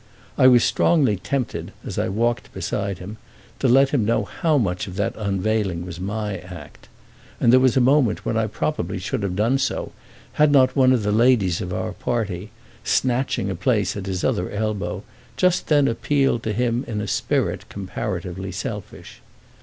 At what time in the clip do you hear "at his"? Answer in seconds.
13.95-14.23